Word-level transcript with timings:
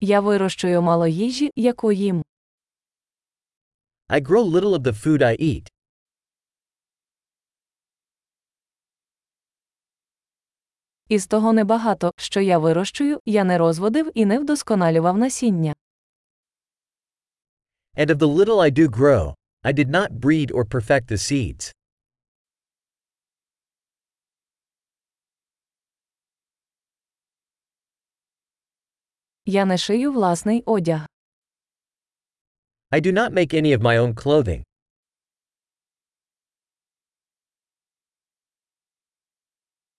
Я 0.00 0.20
вирощую 0.20 0.82
мало 0.82 1.06
їжі, 1.06 1.50
яку 1.56 1.92
їм. 1.92 2.22
I 4.08 4.20
grow 4.20 4.44
little 4.44 4.74
of 4.74 4.82
the 4.82 4.92
food 4.92 5.22
I 5.22 5.42
eat. 5.42 5.66
Із 11.08 11.26
того 11.26 11.52
небагато, 11.52 12.12
що 12.16 12.40
я 12.40 12.58
вирощую, 12.58 13.20
я 13.26 13.44
не 13.44 13.58
розводив 13.58 14.10
і 14.14 14.26
не 14.26 14.38
вдосконалював 14.38 15.18
насіння. 15.18 15.74
And 17.96 18.06
of 18.06 18.16
the 18.16 18.34
little 18.36 18.58
I 18.58 18.70
do 18.78 18.88
grow, 18.88 19.34
I 19.64 19.72
did 19.72 19.90
not 19.90 20.08
breed 20.20 20.50
or 20.50 20.64
perfect 20.64 21.06
the 21.12 21.18
seeds. 21.18 21.74
Я 29.46 29.64
не 29.64 29.76
шию 29.76 30.12
власний 30.12 30.62
одяг. 30.66 31.06
I 32.92 33.00
do 33.00 33.12
not 33.12 33.32
make 33.32 33.54
any 33.54 33.72
of 33.72 33.80
my 33.80 33.96
own 33.98 34.14
clothing. 34.14 34.62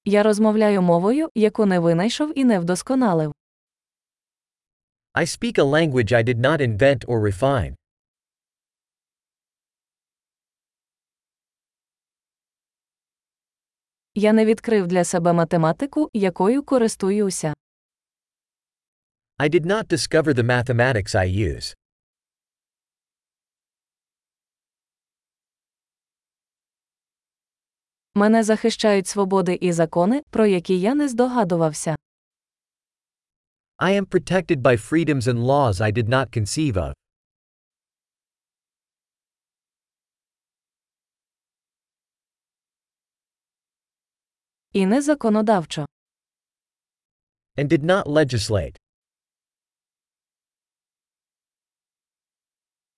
Я 0.05 0.23
розмовляю 0.23 0.82
мовою, 0.82 1.30
яку 1.35 1.66
не 1.66 1.80
винайшов 1.80 2.38
і 2.38 2.46
не 2.46 2.59
вдосконалив. 2.59 3.34
I 5.13 5.26
speak 5.26 5.58
a 5.60 5.63
language 5.66 6.12
I 6.13 6.23
did 6.23 6.40
not 6.40 6.62
invent 6.62 7.05
or 7.05 7.21
refine. 7.21 7.76
Я 14.16 14.34
не 14.34 14.46
відкрив 14.46 14.88
для 14.88 15.04
себе 15.04 15.34
математику, 15.34 16.10
якою 16.13 16.63
користуюся. 16.63 17.54
I 19.41 19.48
did 19.48 19.66
not 19.66 19.89
discover 19.89 20.33
the 20.35 20.43
mathematics 20.43 21.15
I 21.15 21.25
use. 21.25 21.75
Мене 28.15 28.43
захищають 28.45 29.07
свободи 29.07 29.59
і 29.60 29.73
закони, 29.73 30.23
про 30.30 30.46
які 30.46 30.80
я 30.80 30.95
не 30.95 31.09
здогадувався. 31.09 31.96
I 33.79 34.01
am 34.01 34.07
protected 34.07 34.63
by 34.63 34.77
freedoms 34.91 35.27
and 35.27 35.38
laws 35.45 35.80
I 35.80 35.93
did 35.93 36.09
not 36.09 36.38
conceive 36.38 36.73
of. 36.73 36.93
І 44.73 44.87
не 44.87 45.02
законодавчо. 45.02 45.87
And 47.57 47.69
did 47.69 47.85
not 47.85 48.05
legislate. 48.05 48.77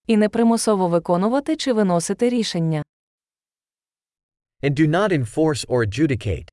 І 0.07 0.17
не 0.17 0.29
примусово 0.29 0.87
виконувати 0.87 1.55
чи 1.55 1.73
виносити 1.73 2.29
рішення. 2.29 2.83
And 4.63 4.79
do 4.79 4.87
not 4.87 5.11
enforce 5.11 5.67
or 5.67 5.85
adjudicate. 5.87 6.49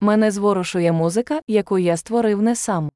Мене 0.00 0.30
зворушує 0.30 0.92
музика, 0.92 1.40
яку 1.46 1.78
я 1.78 1.96
створив 1.96 2.42
не 2.42 2.56
сам. 2.56 2.90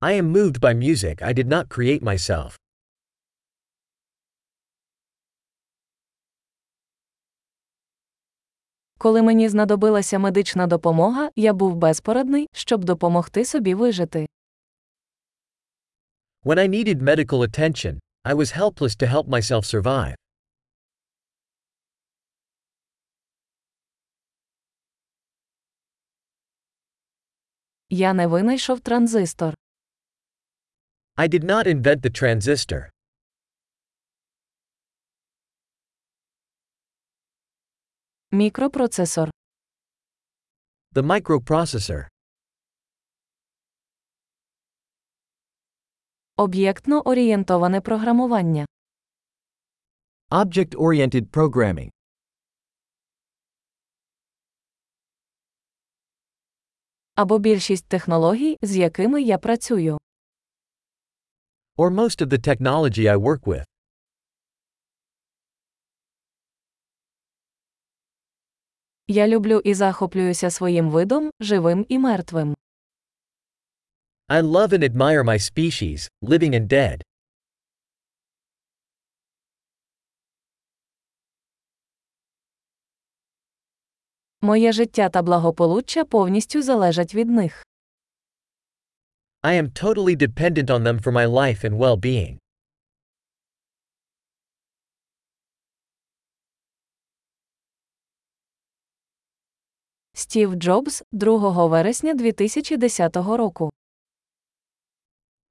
I 0.00 0.22
am 0.22 0.32
moved 0.32 0.58
by 0.60 0.74
music 0.74 1.22
I 1.22 1.32
did 1.34 1.48
not 1.48 1.68
create 1.68 2.02
myself. 2.02 2.58
Коли 8.98 9.22
мені 9.22 9.48
знадобилася 9.48 10.18
медична 10.18 10.66
допомога, 10.66 11.30
я 11.36 11.52
був 11.52 11.74
безпорадний, 11.76 12.48
щоб 12.52 12.84
допомогти 12.84 13.44
собі 13.44 13.74
вижити. 13.74 14.26
When 16.44 16.58
I 16.58 16.68
needed 16.68 17.02
medical 17.02 17.42
attention, 17.42 17.98
I 18.24 18.34
was 18.34 18.58
helpless 18.58 18.96
to 18.96 19.06
help 19.14 19.28
myself 19.28 19.64
survive. 19.74 20.14
Я 27.90 28.12
не 28.12 28.26
винайшов 28.26 28.80
транзистор. 28.80 29.54
I 31.16 31.28
did 31.28 31.44
not 31.44 31.66
invent 31.66 32.02
the 32.02 32.10
transistor. 32.10 32.90
Мікропроцесор. 38.32 39.30
The 40.94 41.02
microprocessor. 41.02 42.06
Об'єктно 46.36 47.00
орієнтоване 47.00 47.80
програмування. 47.80 48.66
Object 50.30 50.74
oriented 50.76 51.26
programming. 51.30 51.90
Або 57.14 57.38
більшість 57.38 57.86
технологій, 57.88 58.56
з 58.62 58.76
якими 58.76 59.22
я 59.22 59.38
працюю. 59.38 59.98
Or 61.76 61.90
most 61.90 62.22
of 62.22 62.28
the 62.28 62.48
technology 62.48 63.04
I 63.12 63.16
work 63.16 63.40
with. 63.40 63.67
Я 69.10 69.28
люблю 69.28 69.60
і 69.64 69.74
захоплююся 69.74 70.50
своїм 70.50 70.90
видом, 70.90 71.30
живим 71.40 71.86
і 71.88 71.98
мертвим. 71.98 72.54
I 74.28 74.42
love 74.42 74.68
and 74.68 74.82
admire 74.82 75.24
my 75.24 75.38
species, 75.38 76.10
living 76.22 76.54
and 76.54 76.66
dead. 76.66 77.02
Моє 84.40 84.72
життя 84.72 85.08
та 85.08 85.22
благополуччя 85.22 86.04
повністю 86.04 86.62
залежать 86.62 87.14
від 87.14 87.30
них. 87.30 87.64
I 89.42 89.62
am 89.62 89.82
totally 89.82 90.16
dependent 90.16 90.70
on 90.70 90.82
them 90.82 91.02
for 91.02 91.12
my 91.12 91.26
life 91.26 91.64
and 91.64 91.78
well 91.78 91.96
Стів 100.18 100.54
Джобс, 100.54 101.02
2 101.12 101.66
вересня 101.66 102.14
2010 102.14 103.16
року. 103.16 103.70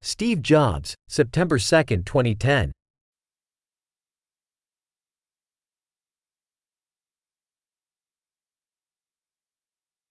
Steve 0.02 0.52
Jobs, 0.52 0.96
September 1.10 1.60
2, 1.60 2.04
2010. 2.04 2.77